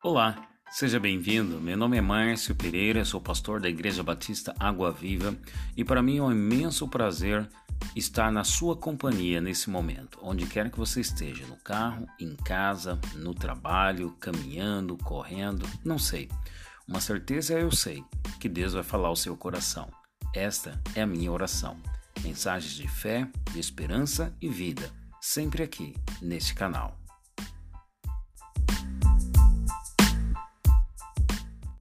[0.00, 1.60] Olá, seja bem-vindo.
[1.60, 5.36] Meu nome é Márcio Pereira, sou pastor da Igreja Batista Água Viva
[5.76, 7.48] e para mim é um imenso prazer
[7.96, 12.96] estar na sua companhia nesse momento, onde quer que você esteja, no carro, em casa,
[13.16, 16.28] no trabalho, caminhando, correndo, não sei.
[16.86, 18.04] Uma certeza eu sei
[18.38, 19.90] que Deus vai falar ao seu coração.
[20.32, 21.76] Esta é a minha oração.
[22.22, 26.96] Mensagens de fé, de esperança e vida, sempre aqui neste canal.